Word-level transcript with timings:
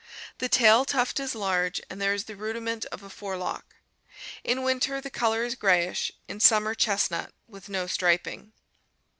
The 0.39 0.49
tail 0.49 0.83
tuft 0.83 1.19
is 1.19 1.35
large 1.35 1.79
and 1.87 2.01
there 2.01 2.15
is 2.15 2.23
the 2.23 2.35
rudiment 2.35 2.85
of 2.85 3.03
a 3.03 3.07
forelock. 3.11 3.75
In 4.43 4.63
winter 4.63 4.99
the 4.99 5.11
color 5.11 5.43
is 5.43 5.53
grayish, 5.53 6.11
in 6.27 6.39
summer 6.39 6.73
chestnut, 6.73 7.31
with 7.47 7.69
no 7.69 7.85
striping. 7.85 8.51